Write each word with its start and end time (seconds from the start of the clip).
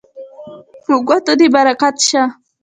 په 0.83 0.93
ګوتو 1.07 1.33
دې 1.39 1.47
برکت 1.55 1.95
شه 2.07 2.23